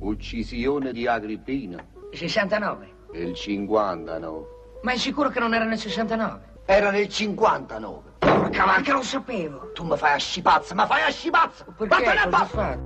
[0.00, 1.84] Uccisione di Agrippina.
[2.12, 2.94] 69.
[3.12, 4.46] Il 59.
[4.82, 6.62] Ma è sicuro che non era nel 69?
[6.64, 8.10] Era nel 59.
[8.18, 9.72] Porca vacca, lo sapevo.
[9.74, 11.64] Tu mi fai a scipazza, ma fai a scipazza!
[11.64, 11.86] Perché?
[11.86, 12.80] Vattene a fatto?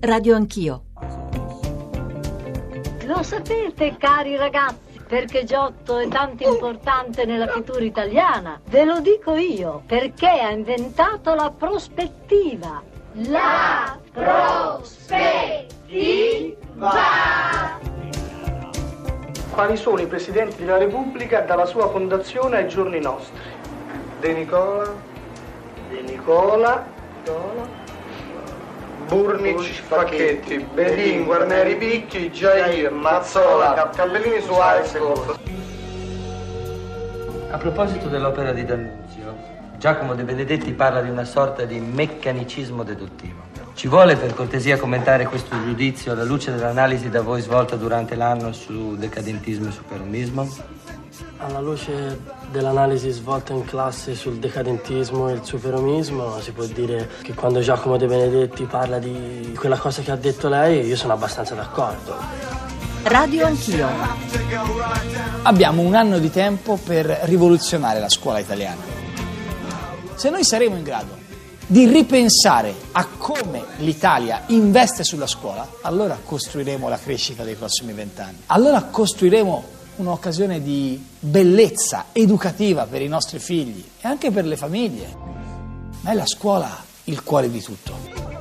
[0.00, 0.84] Radio Anch'io.
[3.06, 8.60] Lo sapete, cari ragazzi, perché Giotto è tanto importante nella pittura italiana?
[8.68, 12.82] Ve lo dico io, perché ha inventato la prospettiva.
[13.14, 15.77] La prospettiva!
[19.50, 23.40] Quali sono i presidenti della Repubblica dalla sua fondazione ai giorni nostri?
[24.20, 24.92] De Nicola,
[25.88, 26.86] De Nicola,
[27.24, 27.66] Nicola
[29.06, 35.38] Burnic, Facchetti, Bedin, Guarneri Picchi, Jair, Mazzola, Cappellini Suarez e Corto.
[37.50, 39.34] A proposito dell'opera di D'Annunzio,
[39.78, 43.57] Giacomo De Benedetti parla di una sorta di meccanicismo deduttivo.
[43.78, 48.52] Ci vuole per cortesia commentare questo giudizio alla luce dell'analisi da voi svolta durante l'anno
[48.52, 50.48] su decadentismo e superumismo?
[51.36, 52.18] Alla luce
[52.50, 57.96] dell'analisi svolta in classe sul decadentismo e il superomismo, si può dire che quando Giacomo
[57.96, 62.16] De Benedetti parla di quella cosa che ha detto lei, io sono abbastanza d'accordo.
[63.04, 63.86] Radio Anch'io.
[65.42, 68.82] Abbiamo un anno di tempo per rivoluzionare la scuola italiana.
[70.16, 71.17] Se noi saremo in grado
[71.70, 78.38] di ripensare a come l'Italia investe sulla scuola, allora costruiremo la crescita dei prossimi vent'anni.
[78.46, 79.64] Allora costruiremo
[79.96, 85.14] un'occasione di bellezza educativa per i nostri figli e anche per le famiglie.
[86.00, 86.74] Ma è la scuola
[87.04, 88.37] il cuore di tutto.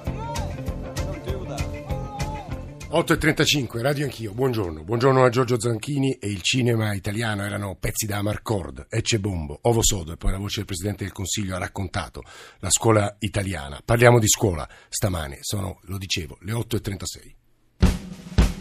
[2.90, 4.82] 8.35, Radio Anch'io, buongiorno.
[4.84, 9.84] Buongiorno a Giorgio Zanchini e il cinema italiano erano pezzi da Amarcord, Ecce Bombo, Ovo
[9.84, 12.24] Sodo e poi la voce del Presidente del Consiglio ha raccontato
[12.60, 13.82] la scuola italiana.
[13.84, 17.34] Parliamo di scuola stamane, sono, lo dicevo, le 8.36.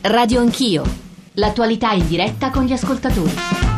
[0.03, 0.85] Radio Anch'io.
[1.35, 3.76] L'attualità in diretta con gli ascoltatori.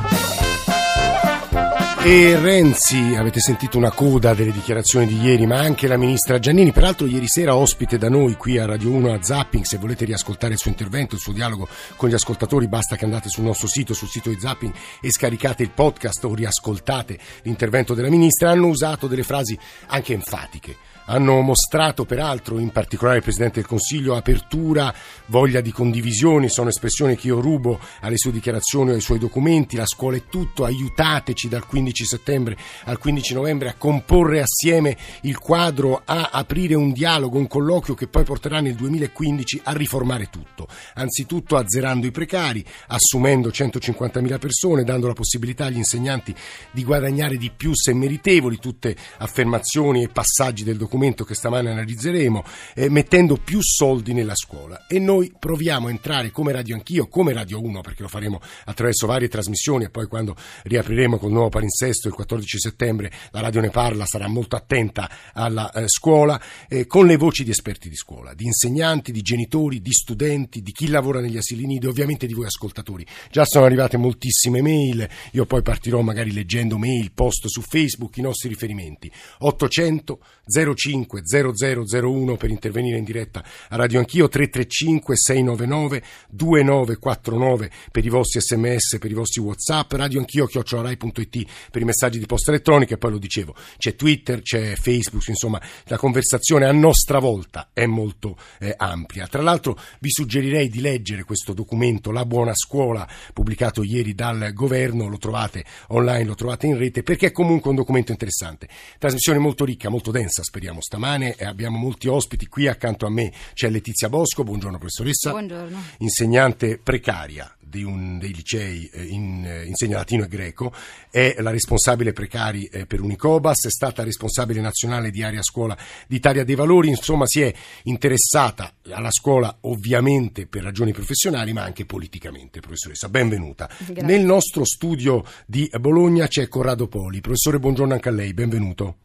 [2.00, 6.72] E Renzi, avete sentito una coda delle dichiarazioni di ieri, ma anche la ministra Giannini,
[6.72, 10.52] peraltro ieri sera ospite da noi qui a Radio 1 a Zapping, se volete riascoltare
[10.52, 13.94] il suo intervento, il suo dialogo con gli ascoltatori, basta che andate sul nostro sito,
[13.94, 19.08] sul sito di Zapping e scaricate il podcast o riascoltate l'intervento della ministra, hanno usato
[19.08, 20.76] delle frasi anche enfatiche.
[21.10, 24.92] Hanno mostrato peraltro, in particolare il Presidente del Consiglio, apertura,
[25.26, 29.76] voglia di condivisioni, sono espressioni che io rubo alle sue dichiarazioni o ai suoi documenti,
[29.76, 35.38] la scuola è tutto, aiutateci dal 15 settembre al 15 novembre a comporre assieme il
[35.38, 40.68] quadro, a aprire un dialogo, un colloquio che poi porterà nel 2015 a riformare tutto.
[40.92, 46.34] Anzitutto azzerando i precari, assumendo 150.000 persone, dando la possibilità agli insegnanti
[46.70, 52.44] di guadagnare di più se meritevoli, tutte affermazioni e passaggi del documento che stamane analizzeremo,
[52.74, 54.86] eh, mettendo più soldi nella scuola.
[54.86, 59.06] E noi proviamo a entrare come Radio Anch'io, come Radio 1, perché lo faremo attraverso
[59.06, 63.70] varie trasmissioni e poi quando riapriremo col nuovo palinsesto il 14 settembre la radio ne
[63.70, 68.34] parla, sarà molto attenta alla eh, scuola, eh, con le voci di esperti di scuola,
[68.34, 72.34] di insegnanti, di genitori, di studenti, di chi lavora negli asili nido e ovviamente di
[72.34, 73.06] voi ascoltatori.
[73.30, 78.22] Già sono arrivate moltissime mail, io poi partirò magari leggendo mail, post su Facebook, i
[78.22, 79.10] nostri riferimenti.
[79.38, 88.08] 800 05 0001 per intervenire in diretta a Radio Anch'io, 335 699 2949 per i
[88.08, 92.94] vostri sms, per i vostri whatsapp, Radio Anch'io, chiocciorai.it per i messaggi di posta elettronica
[92.94, 97.86] e poi lo dicevo, c'è Twitter, c'è Facebook, insomma la conversazione a nostra volta è
[97.86, 99.26] molto eh, ampia.
[99.26, 105.08] Tra l'altro vi suggerirei di leggere questo documento, La buona scuola, pubblicato ieri dal governo,
[105.08, 108.68] lo trovate online, lo trovate in rete, perché è comunque un documento interessante.
[108.98, 113.32] Trasmissione molto ricca, molto densa, speriamo stamane, e abbiamo molti ospiti qui accanto a me,
[113.54, 115.82] c'è Letizia Bosco, buongiorno professoressa, Buongiorno.
[115.98, 120.72] insegnante precaria di un dei licei eh, in, eh, insegna latino e greco,
[121.10, 126.44] è la responsabile precari eh, per Unicobas, è stata responsabile nazionale di Area Scuola d'Italia
[126.44, 127.52] dei Valori, insomma si è
[127.84, 133.08] interessata alla scuola ovviamente per ragioni professionali ma anche politicamente, professoressa.
[133.08, 133.68] Benvenuta.
[133.78, 134.02] Grazie.
[134.02, 137.20] Nel nostro studio di Bologna c'è Corrado Poli.
[137.20, 138.96] Professore, buongiorno anche a lei, benvenuto.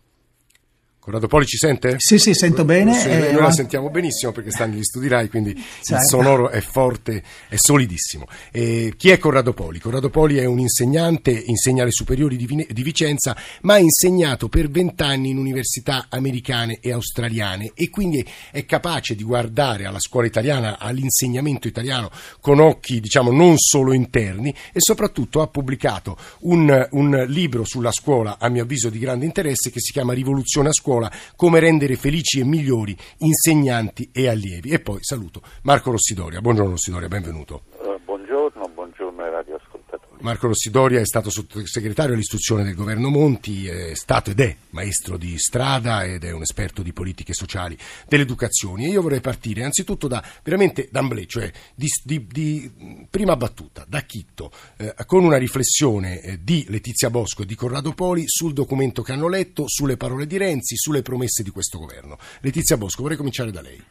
[1.04, 1.96] Corrado Poli ci sente?
[1.98, 2.94] Sì, sì, sento bene.
[2.98, 6.06] Sì, eh, noi la ho- sentiamo benissimo perché sta negli studi RAI, quindi il Certo.
[6.08, 8.26] sonoro è forte, è solidissimo.
[8.54, 9.80] Eh, chi è Corrado Poli?
[9.80, 14.70] Corrado Poli è un insegnante, insegna alle superiori di, di Vicenza, ma ha insegnato per
[14.70, 20.80] vent'anni in università americane e australiane e quindi è capace di guardare alla scuola italiana,
[20.80, 27.66] all'insegnamento italiano con occhi, diciamo, non solo interni e soprattutto ha pubblicato un, un libro
[27.66, 31.10] sulla scuola, a mio avviso di grande interesse, che si chiama Rivoluzione a scuola scuola,
[31.36, 34.70] come rendere felici e migliori insegnanti e allievi.
[34.70, 36.40] E poi saluto Marco Rossidoria.
[36.40, 37.64] Buongiorno Rossidoria, benvenuto.
[37.80, 40.13] Uh, buongiorno, buongiorno ai radioascoltatori.
[40.24, 45.38] Marco Rossidoria è stato sottosegretario all'istruzione del governo Monti, è stato ed è maestro di
[45.38, 47.78] strada ed è un esperto di politiche sociali
[48.08, 48.86] dell'educazione.
[48.86, 54.00] E io vorrei partire anzitutto da veramente d'amblè, cioè di, di, di prima battuta, da
[54.04, 59.02] Chitto, eh, con una riflessione eh, di Letizia Bosco e di Corrado Poli sul documento
[59.02, 62.18] che hanno letto, sulle parole di Renzi, sulle promesse di questo governo.
[62.40, 63.84] Letizia Bosco, vorrei cominciare da lei.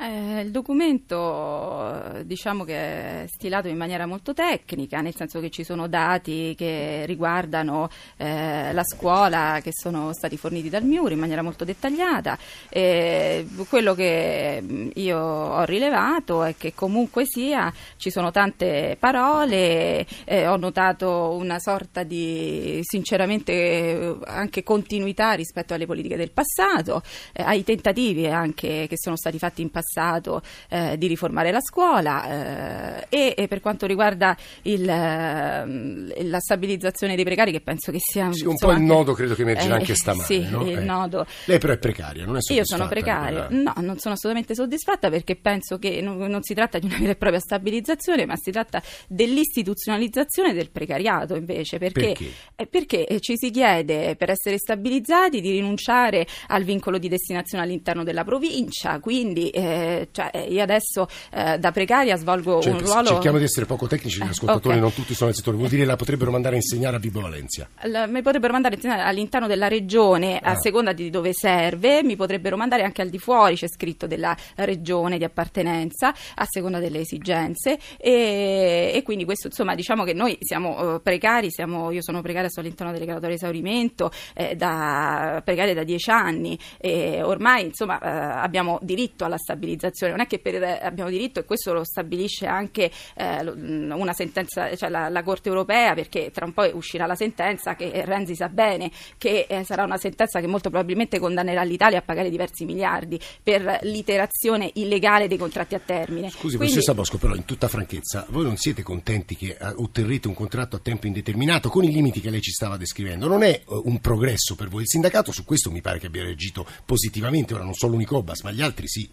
[0.00, 5.64] Eh, il documento diciamo che è stilato in maniera molto tecnica, nel senso che ci
[5.64, 11.42] sono dati che riguardano eh, la scuola che sono stati forniti dal MIUR in maniera
[11.42, 12.38] molto dettagliata.
[12.68, 14.62] Eh, quello che
[14.94, 21.58] io ho rilevato è che comunque sia ci sono tante parole, eh, ho notato una
[21.58, 27.02] sorta di sinceramente anche continuità rispetto alle politiche del passato,
[27.32, 31.60] eh, ai tentativi anche che sono stati fatti in passato passato eh, di riformare la
[31.60, 37.90] scuola eh, e, e, per quanto riguarda il, eh, la stabilizzazione dei precari che penso
[37.90, 40.68] che sia sì, un po' il nodo credo che emergerà anche stamane sì, no?
[40.68, 41.26] il nodo.
[41.46, 45.36] lei però è precaria non è io sono precaria no non sono assolutamente soddisfatta perché
[45.36, 48.82] penso che non, non si tratta di una vera e propria stabilizzazione ma si tratta
[49.08, 52.14] dell'istituzionalizzazione del precariato invece perché,
[52.54, 52.66] perché?
[52.68, 58.24] perché ci si chiede per essere stabilizzati di rinunciare al vincolo di destinazione all'interno della
[58.24, 63.08] provincia quindi eh, eh, cioè, io adesso eh, da precaria svolgo cioè, un ruolo...
[63.08, 64.80] Cerchiamo di essere poco tecnici, gli eh, ascoltatori okay.
[64.80, 67.68] non tutti sono nel settore, vuol dire la potrebbero mandare a insegnare a Vibo Valencia?
[67.82, 70.52] La, mi potrebbero mandare a insegnare all'interno della regione ah.
[70.52, 74.36] a seconda di dove serve, mi potrebbero mandare anche al di fuori, c'è scritto della
[74.56, 80.36] regione di appartenenza, a seconda delle esigenze e, e quindi questo insomma diciamo che noi
[80.40, 85.74] siamo precari, siamo, io sono precaria sto all'interno delle graduatorie di esaurimento, eh, da, precaria
[85.74, 90.38] da dieci anni e ormai insomma uh, abbiamo diritto alla stabilità stabilizzazione, non è che
[90.38, 95.48] per, abbiamo diritto, e questo lo stabilisce anche eh, una sentenza, cioè la, la, Corte
[95.48, 99.84] europea, perché tra un po' uscirà la sentenza che Renzi sa bene che eh, sarà
[99.84, 105.36] una sentenza che molto probabilmente condannerà l'Italia a pagare diversi miliardi per l'iterazione illegale dei
[105.36, 106.30] contratti a termine.
[106.30, 110.28] Scusi, Quindi, professoressa Bosco, però in tutta franchezza, voi non siete contenti che eh, otterrete
[110.28, 113.26] un contratto a tempo indeterminato con i limiti che lei ci stava descrivendo?
[113.26, 114.82] Non è uh, un progresso per voi?
[114.82, 118.52] Il sindacato su questo mi pare che abbia reagito positivamente, ora non solo Unicobas, ma
[118.52, 119.08] gli altri sì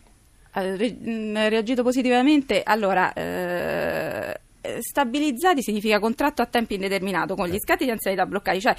[0.56, 4.40] reagito positivamente, allora eh,
[4.80, 8.60] stabilizzati significa contratto a tempo indeterminato con gli scatti di anzianità bloccati.
[8.60, 8.76] Cioè,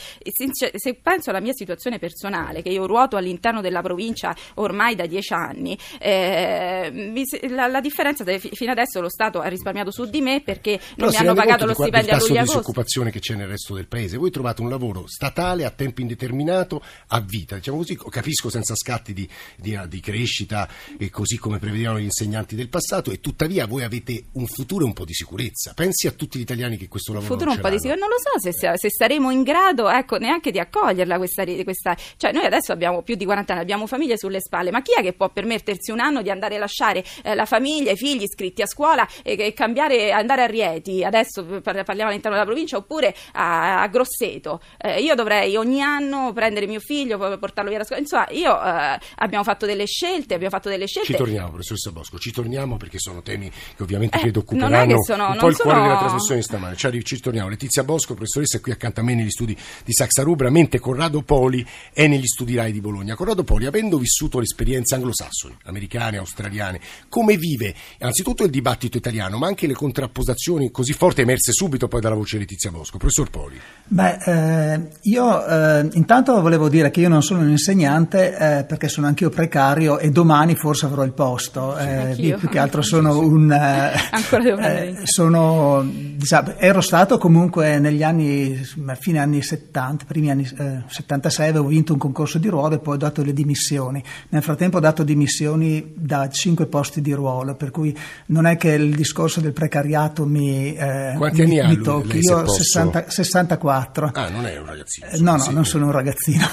[0.74, 5.32] se penso alla mia situazione personale, che io ruoto all'interno della provincia ormai da dieci
[5.32, 7.12] anni, eh,
[7.48, 11.16] la, la, differenza fino adesso lo Stato ha risparmiato su di me perché non mi
[11.16, 12.58] hanno pagato lo stipendio a luglio agosto.
[12.58, 14.16] disoccupazione che c'è nel resto del paese.
[14.16, 19.12] Voi trovate un lavoro statale a tempo indeterminato a vita, diciamo così, capisco senza scatti
[19.12, 20.68] di, di, di crescita
[20.98, 24.86] e così come prevedevano gli insegnanti del passato e tuttavia voi avete un futuro e
[24.86, 27.68] un po' di sicurezza pensi a tutti gli italiani che questo lavoro futuro un po'
[27.68, 31.44] di sicurezza non lo so se, se, saremo in grado ecco, neanche di accoglierla questa,
[31.44, 34.92] questa, cioè noi adesso abbiamo più di 40 anni abbiamo famiglie sulle spalle ma chi
[34.96, 38.22] è che può permettersi un anno di andare a lasciare eh, la famiglia i figli
[38.22, 41.04] iscritti a scuola e, e cambiare andare a Rieti?
[41.04, 44.60] Adesso parliamo all'interno della provincia oppure a, a Grosseto?
[44.78, 48.00] Eh, io dovrei ogni anno prendere mio figlio portarlo via da scuola.
[48.00, 52.18] Insomma io eh, abbiamo fatto delle scelte abbiamo fatto delle scelte ci torniamo professoressa Bosco
[52.18, 55.98] ci torniamo perché sono temi che ovviamente credo occuperanno sono, un po' il cuore della
[55.98, 56.76] trasmissione stamane.
[56.76, 57.48] Ci, ci torniamo.
[57.48, 61.22] Letizia Bosco, professoressa, è qui accanto a me negli studi di Saxa Rubra, mentre Corrado
[61.22, 63.14] Poli è negli studi RAI di Bologna.
[63.14, 69.38] Corrado Poli, avendo vissuto le esperienze anglosassoni, americane, australiane, come vive anzitutto il dibattito italiano,
[69.38, 72.98] ma anche le contrapposizioni così forti emerse subito poi dalla voce di Letizia Bosco?
[72.98, 73.60] Professor Poli.
[73.88, 78.88] Beh, eh, io eh, intanto volevo dire che io non sono un insegnante eh, perché
[78.88, 81.76] sono anch'io precario e domani forse avrò il posto.
[81.76, 83.52] Eh, più che altro sono un...
[83.52, 85.84] Eh, Ancora devo eh, sono
[86.16, 88.60] diciamo, ero stato comunque negli anni,
[88.98, 92.94] fine anni 70, primi anni eh, 76, avevo vinto un concorso di ruolo e poi
[92.94, 94.02] ho dato le dimissioni.
[94.30, 98.72] Nel frattempo ho dato dimissioni da cinque posti di ruolo, per cui non è che
[98.72, 102.18] il discorso del precariato mi, eh, Quanti mi, anni mi tocchi.
[102.18, 103.75] Io 60, 64.
[104.14, 105.06] Ah, non è un ragazzino.
[105.06, 106.46] Eh, no, no, non sono un ragazzino.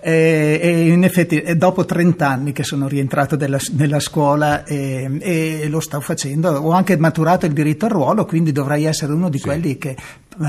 [0.00, 5.18] e, e, in effetti è dopo 30 anni che sono rientrato della, nella scuola e,
[5.20, 6.50] e lo sto facendo.
[6.50, 9.44] Ho anche maturato il diritto al ruolo, quindi dovrei essere uno di sì.
[9.44, 9.96] quelli che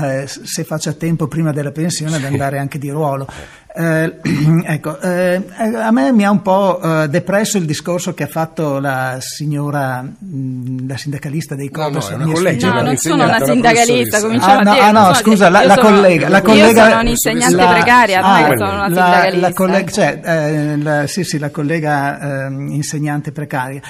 [0.02, 3.26] eh, se faccia tempo prima della pensione ad andare anche di ruolo.
[3.74, 4.18] Eh,
[4.66, 8.80] ecco, eh, a me mi ha un po' eh, depresso il discorso che ha fatto
[8.80, 12.10] la signora, mh, la sindacalista dei Codos.
[12.10, 14.84] no, collega, No, non sono una sindacalista, cominciamo Ah, a no, dire.
[14.84, 17.72] ah, no, sono- scusa, la, io la sono- collega, la io collega sono un'insegnante la-
[17.72, 19.46] precaria, non è che sono una la- sindacalista.
[19.48, 23.80] La collega, cioè, eh, la- sì, sì, la collega ehm, insegnante precaria.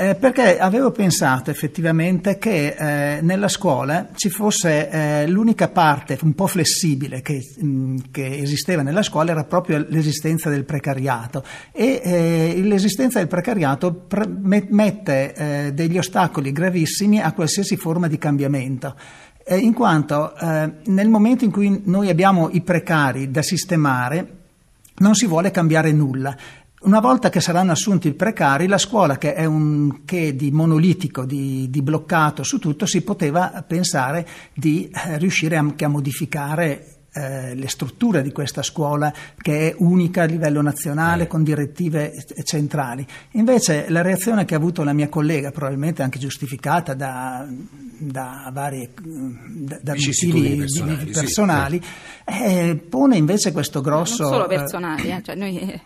[0.00, 6.32] Eh, perché avevo pensato effettivamente che eh, nella scuola ci fosse eh, l'unica parte un
[6.32, 12.60] po' flessibile che, mh, che esisteva nella scuola era proprio l'esistenza del precariato e eh,
[12.62, 18.96] l'esistenza del precariato pre- me- mette eh, degli ostacoli gravissimi a qualsiasi forma di cambiamento.
[19.44, 24.38] Eh, in quanto eh, nel momento in cui noi abbiamo i precari da sistemare,
[25.00, 26.36] non si vuole cambiare nulla.
[26.82, 31.26] Una volta che saranno assunti i precari, la scuola, che è un che di monolitico,
[31.26, 37.54] di, di bloccato su tutto, si poteva pensare di eh, riuscire anche a modificare eh,
[37.54, 43.06] le strutture di questa scuola che è unica a livello nazionale con direttive centrali.
[43.32, 47.46] Invece la reazione che ha avuto la mia collega, probabilmente anche giustificata da,
[47.98, 51.82] da varie da, da motivi personali, di- sì, personali,
[52.24, 54.28] eh, pone invece questo Non grosso...
[54.28, 55.82] solo eh, personali, eh, cioè noi...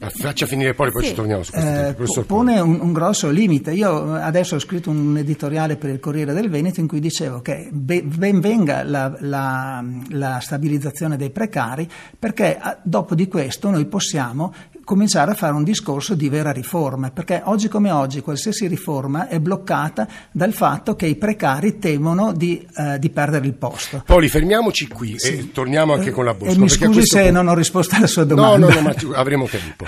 [0.00, 1.08] Ma Faccia finire poi, poi Sì.
[1.10, 1.52] ci torniamo su
[1.94, 3.72] questo eh, pone un, un grosso limite.
[3.72, 7.68] Io adesso ho scritto un editoriale per il Corriere del Veneto in cui dicevo che
[7.70, 11.86] be- ben venga la, la- la stabilizzazione dei precari
[12.18, 14.54] perché dopo di questo noi possiamo
[14.90, 19.38] cominciare a fare un discorso di vera riforma, perché oggi come oggi qualsiasi riforma è
[19.38, 24.02] bloccata dal fatto che i precari temono di, eh, di perdere il posto.
[24.04, 26.52] Poli, fermiamoci qui e torniamo anche con la Bosco.
[26.52, 28.66] E mi scusi se punto- non ho risposto alla sua No, domanda.
[28.66, 29.84] no, no, ma ci- avremo tempo.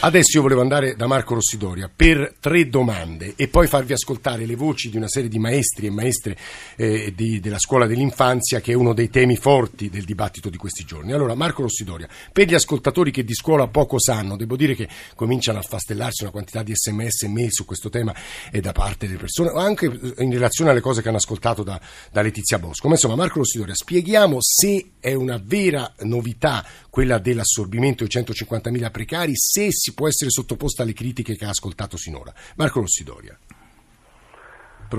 [0.00, 4.54] Adesso io volevo andare da Marco Rossidoria per tre domande e poi farvi ascoltare le
[4.54, 6.36] voci di una serie di maestri e maestre
[6.76, 10.84] eh, di- della scuola dell'infanzia che è uno dei temi forti del dibattito di questi
[10.84, 11.12] giorni.
[11.12, 15.58] Allora, Marco Rossidoria, per gli ascoltatori che di scuola poco sanno, devo dire che cominciano
[15.58, 18.14] a fastellarsi una quantità di sms e mail su questo tema
[18.50, 21.80] e da parte delle persone, anche in relazione alle cose che hanno ascoltato da,
[22.10, 22.88] da Letizia Bosco.
[22.88, 29.32] Ma insomma, Marco Rossidoria, spieghiamo se è una vera novità quella dell'assorbimento di 150.000 precari,
[29.34, 32.32] se si può essere sottoposta alle critiche che ha ascoltato sinora.
[32.56, 33.36] Marco Rossidoria.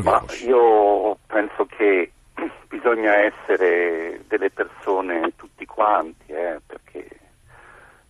[0.01, 2.11] Ma io penso che
[2.67, 7.07] bisogna essere delle persone tutti quanti, eh, perché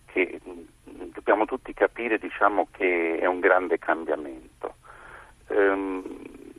[0.06, 0.40] che,
[1.14, 4.74] dobbiamo tutti capire diciamo, che è un grande cambiamento.
[5.48, 6.02] Ehm,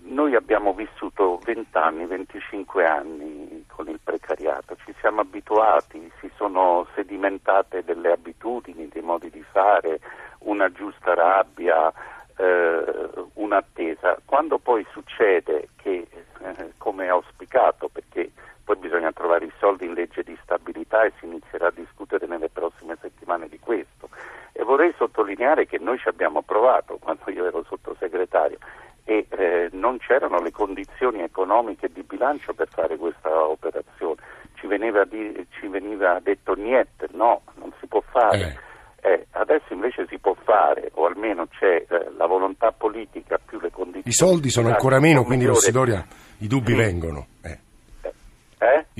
[0.05, 6.87] noi abbiamo vissuto 20 anni, 25 anni con il precariato, ci siamo abituati, si sono
[6.95, 9.99] sedimentate delle abitudini, dei modi di fare,
[10.39, 11.91] una giusta rabbia,
[12.37, 14.17] eh, un'attesa.
[14.25, 16.07] Quando poi succede che,
[16.39, 18.31] eh, come auspicato, perché
[18.65, 22.49] poi bisogna trovare i soldi in legge di stabilità e si inizierà a discutere nelle
[22.49, 24.09] prossime settimane di questo.
[24.51, 28.57] E vorrei sottolineare che noi ci abbiamo provato quando io ero sottosegretario
[29.03, 34.15] e eh, non c'erano le condizioni economiche di bilancio per fare questa operazione.
[34.55, 38.57] Ci veniva, di- ci veniva detto niente, no, non si può fare.
[39.01, 43.69] Eh, adesso invece si può fare, o almeno c'è eh, la volontà politica più le
[43.69, 44.07] condizioni.
[44.07, 45.45] I soldi sono ancora meno, quindi.
[45.45, 46.03] Rossidoria,
[46.39, 47.27] i dubbi vengono.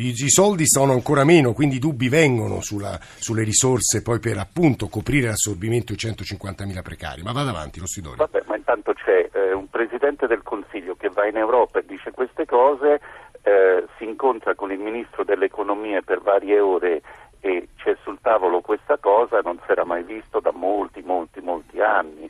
[0.10, 4.88] I, soldi sono ancora meno, quindi i dubbi vengono sulla- sulle risorse poi per appunto
[4.88, 7.22] coprire l'assorbimento di 150.000 precari.
[7.22, 8.18] Ma vada avanti, Rossidoria.
[8.18, 12.12] Vabbè, ma intanto c'è eh, un Presidente del Consiglio che va in Europa e dice
[12.12, 13.00] queste cose,
[13.44, 17.02] eh, si incontra con il Ministro dell'Economia per varie ore
[17.40, 21.80] e c'è sul tavolo questa cosa, non si era mai visto da molti, molti, molti
[21.80, 22.30] anni.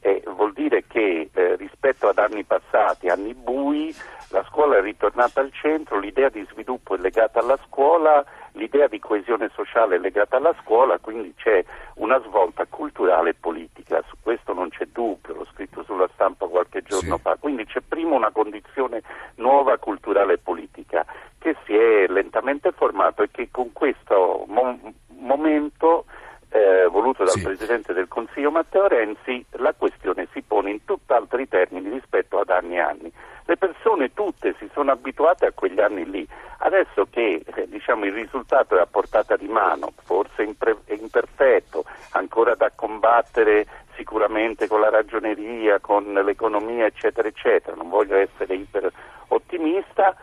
[0.00, 3.94] E vuol dire che eh, rispetto ad anni passati, anni bui,
[4.30, 8.98] la scuola è ritornata al centro, l'idea di sviluppo è legata alla scuola, l'idea di
[8.98, 11.64] coesione sociale è legata alla scuola, quindi c'è
[11.96, 16.82] una svolta culturale e politica, su questo non c'è dubbio, l'ho scritto sulla stampa qualche
[16.82, 19.02] giorno fa, quindi c'è prima una condizione
[19.36, 21.04] nuova culturale e politica
[21.38, 24.78] che si è lentamente formato e che con questo mo-
[25.08, 26.04] momento
[26.50, 31.90] eh, voluto dal Presidente del Consiglio Matteo Renzi, la questione si pone in tutt'altri termini
[31.90, 33.12] rispetto ad anni e anni.
[33.44, 36.28] Le persone tutte si sono abituate a quegli anni lì,
[36.58, 42.54] adesso che eh, diciamo, il risultato è a portata di mano, forse impre- imperfetto, ancora
[42.54, 43.66] da combattere
[43.96, 48.90] sicuramente con la ragioneria, con l'economia, eccetera, eccetera, non voglio essere iper
[49.28, 50.16] ottimista,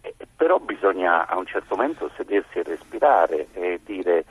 [0.00, 4.24] eh, però bisogna a un certo momento sedersi e respirare e dire,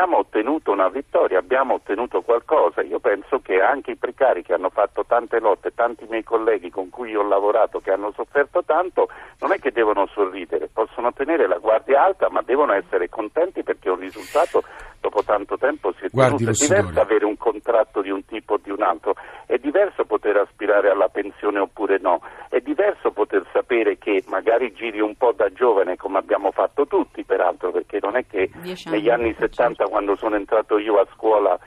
[0.00, 2.80] abbiamo ottenuto una vittoria, abbiamo ottenuto qualcosa.
[2.80, 6.88] Io penso che anche i precari che hanno fatto tante lotte, tanti miei colleghi con
[6.88, 9.08] cui ho lavorato che hanno sofferto tanto,
[9.40, 13.90] non è che devono sorridere, possono tenere la guardia alta, ma devono essere contenti perché
[13.90, 14.64] un risultato
[15.00, 16.50] dopo tanto tempo si è Guardi, tenuto.
[16.50, 17.06] È diverso Rossidori.
[17.06, 19.14] avere un contratto di un tipo o di un altro,
[19.46, 25.00] è diverso poter aspirare alla pensione oppure no, è diverso poter sapere che magari giri
[25.00, 28.49] un po' da giovane come abbiamo fatto tutti peraltro, perché non è che Dieci
[28.90, 31.58] negli anni, anni 70 quando sono entrato io a scuola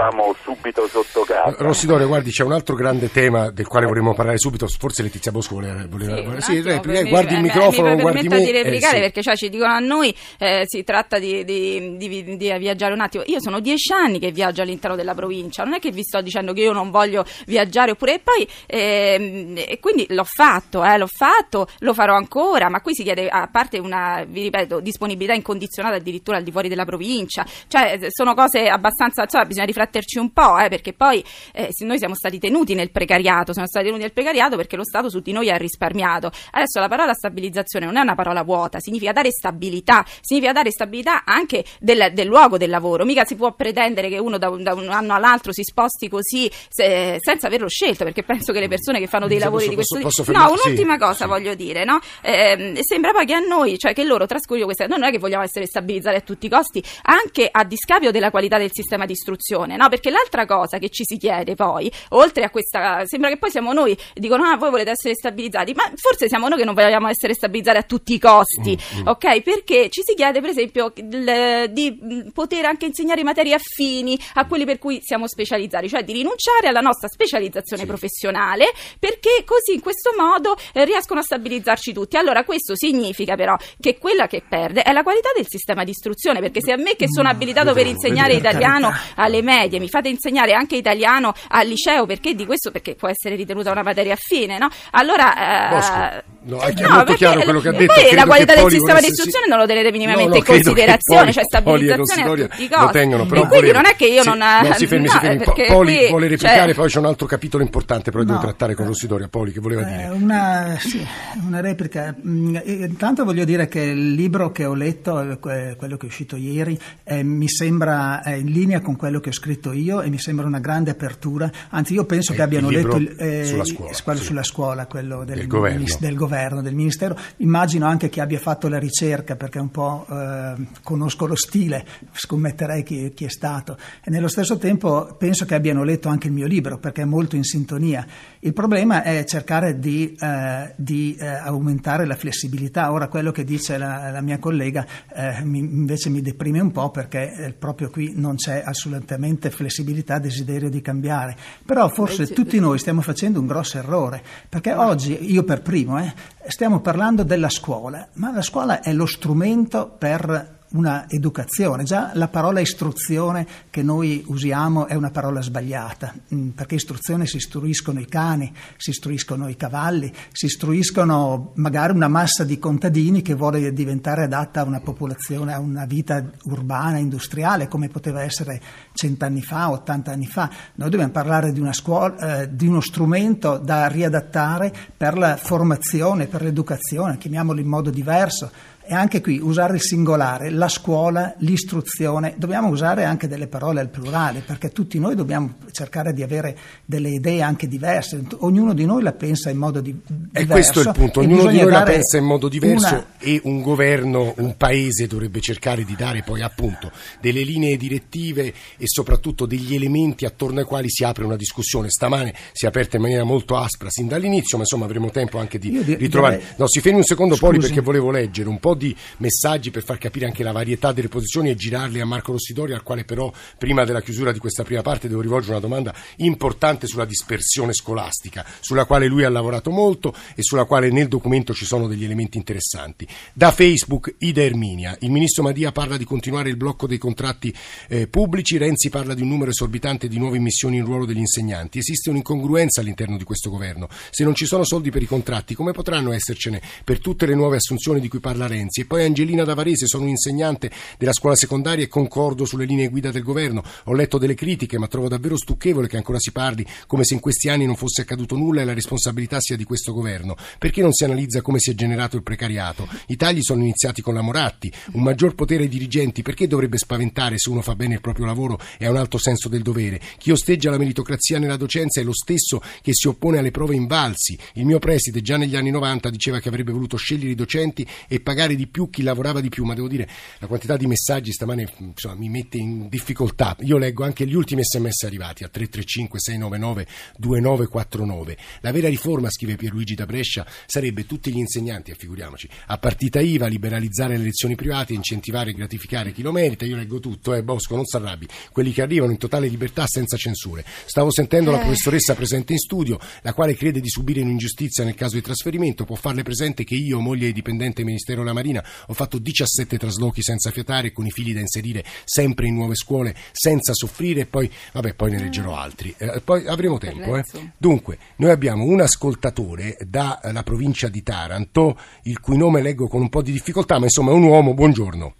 [0.00, 1.54] stavamo subito sotto casa.
[1.58, 4.66] Rossidorio, guardi, c'è un altro grande tema del quale vorremmo parlare subito.
[4.66, 5.84] Forse Letizia Bosco voleva.
[5.88, 8.44] voleva- Sì, un sì, attimo, replica, mi- guardi il mi- microfono, mi guardi permetta me.
[8.44, 9.02] di replicare Eh, sì.
[9.04, 13.00] perché cioè, ci dicono a noi eh, si tratta di, di- di- di viaggiare un
[13.00, 13.24] attimo.
[13.26, 16.52] Io sono dieci anni che viaggio all'interno della provincia, non è che vi sto dicendo
[16.54, 21.06] che io non voglio viaggiare oppure e poi ehm, e quindi l'ho fatto, eh, l'ho
[21.08, 25.96] fatto, lo farò ancora, ma qui si chiede a parte una, vi ripeto, disponibilità incondizionata
[25.96, 30.32] addirittura al di fuori della provincia, cioè eh, sono cose abbastanza, insomma, bisogna rifletterci un
[30.32, 34.12] po', eh, perché poi eh, noi siamo stati tenuti nel precariato, siamo stati tenuti nel
[34.12, 36.30] precariato perché lo Stato su di noi ha risparmiato.
[36.52, 41.24] Adesso la parola stabilizzazione non è una parola vuota, significa dare stabilità, significa dare stabilità
[41.24, 43.04] anche del, del luogo del lavoro.
[43.04, 46.50] Mica si può pretendere che uno da un, da un anno all'altro si sposti così
[46.68, 49.74] se- senza averlo scelto, perché penso che le persone che fanno dei Posso- lavori di
[49.74, 50.44] posso- questo posso tipo...
[50.44, 52.00] No, un'ultima sì, cosa voglio dire, no?
[52.22, 54.86] Ehm, sembra poi che a noi, cioè che loro trascurino questa...
[54.86, 58.30] noi non è che vogliamo essere stabilizzati a tutti i costi, anche a discapito della
[58.30, 59.88] qualità del sistema di istruzione, no?
[59.88, 63.04] Perché l'altra cosa che ci si chiede poi, oltre a questa...
[63.06, 66.58] sembra che poi siamo noi, dicono ah voi volete essere stabilizzati, ma forse siamo noi
[66.58, 69.42] che non vogliamo essere stabilizzati a tutti i costi, Mm, ok?
[69.42, 74.46] Perché ci si chiede per esempio il- di mh, poter anche insegnare materie affini a
[74.46, 78.66] quelli per cui siamo specializzati, cioè di rinunciare alla nostra specializzazione professionale
[78.98, 82.16] perché così in questo modo eh, riescono a stabilizzarci tutti.
[82.16, 86.40] Allora questo significa però che quella che perde è la qualità del sistema di istruzione,
[86.40, 90.52] perché se a me che sono abilitato per insegnare italiano alle medie mi fate insegnare
[90.52, 92.70] anche italiano al liceo, perché di questo?
[92.70, 94.68] Perché può essere ritenuta una materia affine, no?
[94.92, 95.68] Allora...
[95.68, 95.94] eh, Bosco,
[96.42, 97.92] no, è no, molto chiaro quello che ha detto.
[97.92, 100.44] Poi la qualità del sistema di volesse- istruzione non lo tenete minimamente No, no, in
[100.62, 102.92] considerazione, Poli- cioè stabilizzazione a tutti i costi.
[102.92, 104.38] tengono, però e quindi volevo- non è che io sì, non...
[104.38, 105.44] no, si fermi, si no, fermi.
[105.44, 108.38] Po- perché Poli qui, vuole replicare, cioè, poi c'è un altro capitolo importante, però devo
[108.38, 108.40] No.
[108.44, 109.28] trattare con Rossidoria.
[109.28, 110.08] Poli, che voleva Eh, dire?
[110.08, 111.06] Una, sì,
[111.46, 112.14] una replica.
[112.26, 116.06] Mm, eh, Intanto voglio dire che il libro che ho letto, eh, que- quello che
[116.06, 120.00] è uscito ieri, eh, mi sembra eh, in linea con quello che ho scritto io
[120.02, 121.50] e mi sembra una grande apertura.
[121.70, 123.08] Anzi, io penso Eh, che abbiano letto il,
[123.44, 124.24] sulla il- scuola, quello sì.
[124.24, 125.76] sulla scuola, quello del, Del governo.
[125.78, 127.16] minis- del governo, del ministero.
[127.38, 132.82] Immagino anche che abbia fatto la ricerca perché un po' eh, conosco lo stile, scommetterei
[132.82, 133.76] chi, chi è stato.
[134.04, 137.36] E nello stesso tempo penso che abbiano letto anche il mio libro perché è molto
[137.36, 138.06] in sintonia.
[138.40, 142.92] Il problema è cercare di, eh, di, eh, aumentare la flessibilità.
[142.92, 146.90] Ora quello che dice la, la mia collega eh, mi- invece mi deprime un po'
[146.90, 151.34] perché eh, proprio qui non c'è assolutamente flessibilità, desiderio di cambiare.
[151.64, 156.12] Però forse tutti noi stiamo facendo un grosso errore perché oggi, io per primo, eh,
[156.48, 161.84] stiamo parlando della scuola, ma la scuola è lo strumento per una educazione.
[161.84, 167.36] Già la parola istruzione che noi usiamo è una parola sbagliata, mm, perché istruzione si
[167.36, 173.34] istruiscono i cani, si istruiscono i cavalli, si istruiscono magari una massa di contadini che
[173.34, 178.60] vuole diventare adatta a una popolazione, a una vita urbana, industriale, come poteva essere
[178.92, 180.50] cent'anni fa, ottanta anni fa.
[180.74, 186.42] Noi dobbiamo parlare di scuola, eh, di uno strumento da riadattare per la formazione, per
[186.42, 188.50] l'educazione, chiamiamolo in modo diverso.
[188.90, 193.88] E anche qui usare il singolare, la scuola, l'istruzione, dobbiamo usare anche delle parole al
[193.88, 199.02] plurale, perché tutti noi dobbiamo cercare di avere delle idee anche diverse, ognuno di noi
[199.04, 200.40] la pensa in modo di- diverso.
[200.40, 203.40] E questo è il punto, ognuno di noi la pensa in modo diverso una- e
[203.44, 209.46] un governo, un paese dovrebbe cercare di dare poi appunto delle linee direttive e soprattutto
[209.46, 211.90] degli elementi attorno ai quali si apre una discussione.
[211.90, 215.60] Stamane si è aperta in maniera molto aspra sin dall'inizio, ma insomma avremo tempo anche
[215.60, 216.38] di ritrovare.
[216.38, 217.68] direi- No, si fermi un secondo Poli Scusi.
[217.68, 218.79] perché volevo leggere un po' di
[219.18, 222.82] messaggi per far capire anche la varietà delle posizioni e girarli a Marco Rossidori, al
[222.82, 227.04] quale però prima della chiusura di questa prima parte devo rivolgere una domanda importante sulla
[227.04, 231.86] dispersione scolastica, sulla quale lui ha lavorato molto e sulla quale nel documento ci sono
[231.86, 233.06] degli elementi interessanti.
[233.32, 237.54] Da Facebook, Ida Erminia, il ministro Madia parla di continuare il blocco dei contratti
[237.88, 241.78] eh, pubblici, Renzi parla di un numero esorbitante di nuove missioni in ruolo degli insegnanti.
[241.78, 243.88] Esiste un'incongruenza all'interno di questo governo.
[244.10, 247.56] Se non ci sono soldi per i contratti, come potranno essercene per tutte le nuove
[247.56, 248.69] assunzioni di cui parla Renzi?
[248.70, 248.80] Renzi.
[248.80, 253.10] E poi Angelina Davarese, sono un insegnante della scuola secondaria e concordo sulle linee guida
[253.10, 253.62] del governo.
[253.84, 257.20] Ho letto delle critiche, ma trovo davvero stucchevole che ancora si parli come se in
[257.20, 260.36] questi anni non fosse accaduto nulla e la responsabilità sia di questo governo.
[260.58, 262.88] Perché non si analizza come si è generato il precariato?
[263.08, 267.38] I tagli sono iniziati con la Moratti, un maggior potere ai dirigenti, perché dovrebbe spaventare
[267.38, 270.00] se uno fa bene il proprio lavoro e ha un alto senso del dovere?
[270.18, 274.38] Chi osteggia la meritocrazia nella docenza è lo stesso che si oppone alle prove invalsi.
[274.54, 278.20] Il mio preside già negli anni 90 diceva che avrebbe voluto scegliere i docenti e
[278.20, 280.08] pagare di più chi lavorava di più, ma devo dire
[280.38, 283.56] la quantità di messaggi stamane insomma, mi mette in difficoltà.
[283.60, 286.86] Io leggo anche gli ultimi sms arrivati a 335 699
[287.16, 288.36] 2949.
[288.60, 293.46] La vera riforma, scrive Pierluigi da Brescia, sarebbe tutti gli insegnanti, figuriamoci, a partita IVA,
[293.46, 296.64] liberalizzare le lezioni private, incentivare e gratificare chi lo merita.
[296.64, 298.26] Io leggo tutto, eh, Bosco, non s'arrabbi.
[298.52, 300.64] Quelli che arrivano in totale libertà senza censure.
[300.86, 301.62] Stavo sentendo la Eh.
[301.62, 305.84] professoressa presente in studio, la quale crede di subire un'ingiustizia nel caso di trasferimento.
[305.84, 310.22] Può farle presente che io, moglie e dipendente Ministero della Marina, ho fatto 17 traslochi
[310.22, 314.50] senza fiatare con i figli da inserire sempre in nuove scuole senza soffrire e poi,
[314.72, 315.94] vabbè, poi ne leggerò altri.
[315.98, 317.16] Eh, poi avremo tempo.
[317.16, 317.24] Eh.
[317.56, 323.10] Dunque, noi abbiamo un ascoltatore dalla provincia di Taranto, il cui nome leggo con un
[323.10, 324.54] po' di difficoltà, ma insomma è un uomo.
[324.54, 325.14] Buongiorno.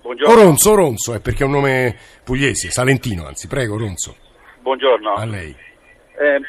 [0.00, 0.34] Buongiorno.
[0.34, 3.46] Oronzo, Oronzo, è perché è un nome pugliese, salentino anzi.
[3.46, 4.16] Prego, Oronzo.
[4.62, 5.14] Buongiorno.
[5.14, 5.50] A lei.
[5.50, 6.40] Eh,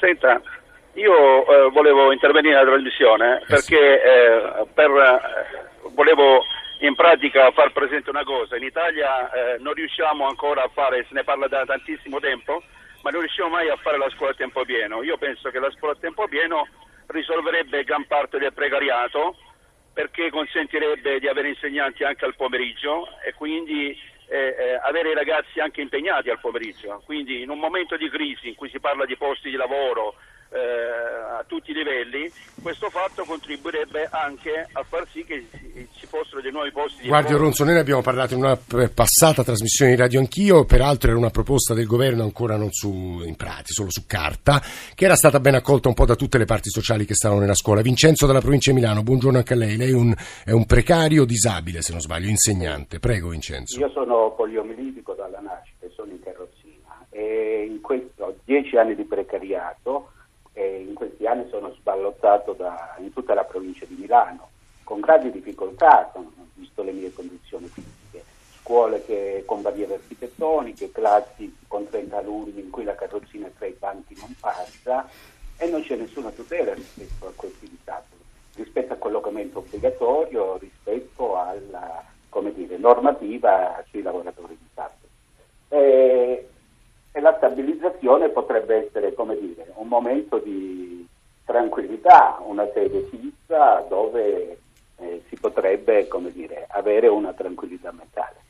[0.00, 0.42] senta,
[0.94, 6.42] io eh, volevo intervenire nella trasmissione perché eh, per, eh, volevo
[6.80, 8.56] in pratica far presente una cosa.
[8.56, 12.62] In Italia eh, non riusciamo ancora a fare, se ne parla da tantissimo tempo,
[13.02, 15.02] ma non riusciamo mai a fare la scuola a tempo pieno.
[15.02, 16.66] Io penso che la scuola a tempo pieno
[17.06, 19.36] risolverebbe gran parte del precariato
[19.92, 25.60] perché consentirebbe di avere insegnanti anche al pomeriggio e quindi eh, eh, avere i ragazzi
[25.60, 27.02] anche impegnati al pomeriggio.
[27.04, 30.14] Quindi in un momento di crisi in cui si parla di posti di lavoro
[30.54, 32.30] eh, a tutti i livelli,
[32.62, 37.08] questo fatto contribuirebbe anche a far sì che ci- ci fossero dei nuovi posti di
[37.08, 37.42] Guardi lavoro.
[37.44, 38.56] Oronzo, noi ne abbiamo parlato in una
[38.92, 43.34] passata trasmissione di Radio Anch'io, peraltro era una proposta del governo ancora non su, in
[43.34, 44.62] pratica, solo su carta,
[44.94, 47.54] che era stata ben accolta un po' da tutte le parti sociali che stavano nella
[47.54, 47.82] scuola.
[47.82, 50.14] Vincenzo dalla provincia di Milano, buongiorno anche a lei, lei è un,
[50.44, 53.00] è un precario disabile se non sbaglio, insegnante.
[53.00, 53.78] Prego Vincenzo.
[53.80, 58.94] Io sono poliomilitico dalla nascita e sono in carrozzina e in questo ho dieci anni
[58.94, 60.10] di precariato
[60.64, 64.50] e in questi anni sono sballottato da- in tutta la provincia di Milano
[64.82, 66.12] con grandi difficoltà,
[66.54, 68.24] visto le mie condizioni fisiche.
[68.60, 73.76] Scuole che, con barriere architettoniche, classi con 30 alunni in cui la carrozzina tra i
[73.78, 75.08] banchi non passa
[75.56, 78.22] e non c'è nessuna tutela rispetto a questi disabili,
[78.54, 82.04] rispetto al collocamento obbligatorio, rispetto alla
[82.54, 85.12] dire, normativa sui lavoratori disabili.
[85.68, 86.53] E,
[87.16, 91.06] e la stabilizzazione potrebbe essere dire, un momento di
[91.44, 94.58] tranquillità, una sede fissa dove
[94.96, 98.42] eh, si potrebbe dire, avere una tranquillità mentale.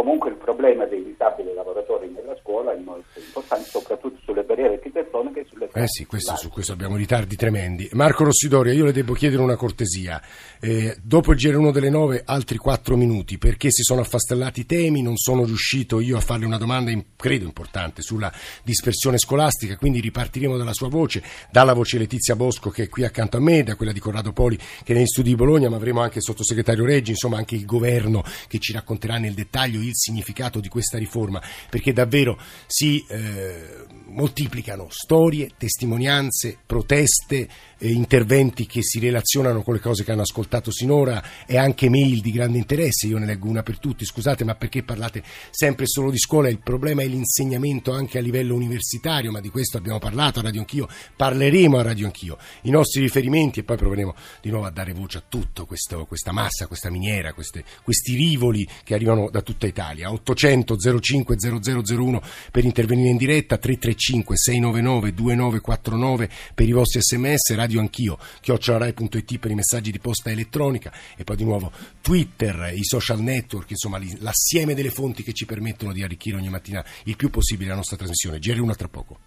[0.00, 5.40] Comunque il problema dei disabili lavoratori nella scuola è molto importante, soprattutto sulle barriere architettoniche
[5.40, 7.86] e sulle Eh sì, questo, su questo abbiamo ritardi tremendi.
[7.92, 10.22] Marco Rossidoria, io le devo chiedere una cortesia.
[10.58, 15.02] Eh, dopo il GR1 delle 9, altri 4 minuti, perché si sono affastellati i temi,
[15.02, 20.00] non sono riuscito io a farle una domanda, in- credo importante, sulla dispersione scolastica, quindi
[20.00, 23.74] ripartiremo dalla sua voce, dalla voce Letizia Bosco che è qui accanto a me, da
[23.74, 26.86] quella di Corrado Poli che è negli studi di Bologna, ma avremo anche il sottosegretario
[26.86, 31.42] Reggi, insomma anche il governo che ci racconterà nel dettaglio il significato di questa riforma,
[31.68, 39.80] perché davvero si eh, moltiplicano storie, testimonianze, proteste, eh, interventi che si relazionano con le
[39.80, 43.62] cose che hanno ascoltato sinora e anche mail di grande interesse, io ne leggo una
[43.62, 48.18] per tutti, scusate ma perché parlate sempre solo di scuola, il problema è l'insegnamento anche
[48.18, 52.38] a livello universitario, ma di questo abbiamo parlato a Radio Anch'io, parleremo a Radio Anch'io,
[52.62, 56.32] i nostri riferimenti e poi proveremo di nuovo a dare voce a tutto questo, questa
[56.32, 62.64] massa, questa miniera, queste- questi rivoli che arrivano da tutta Italia, 800 05 0001 per
[62.64, 69.54] intervenire in diretta, 335 699 2949 per i vostri sms, Radio Anch'io, chiocciolarai.it per i
[69.54, 74.90] messaggi di posta elettronica e poi di nuovo Twitter, i social network, insomma l'assieme delle
[74.90, 78.38] fonti che ci permettono di arricchire ogni mattina il più possibile la nostra trasmissione.
[78.38, 79.18] GR1 tra poco.